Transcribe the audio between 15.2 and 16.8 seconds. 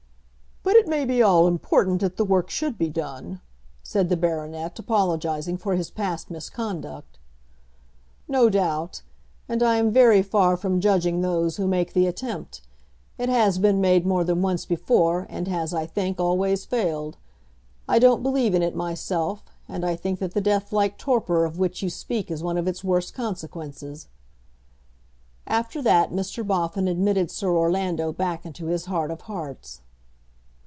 and has, I think, always